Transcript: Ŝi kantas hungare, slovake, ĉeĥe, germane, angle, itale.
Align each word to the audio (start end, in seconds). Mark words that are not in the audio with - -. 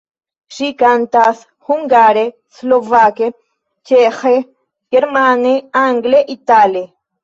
Ŝi 0.59 0.69
kantas 0.79 1.43
hungare, 1.67 2.25
slovake, 2.61 3.31
ĉeĥe, 3.93 4.35
germane, 4.99 5.57
angle, 5.89 6.29
itale. 6.41 6.89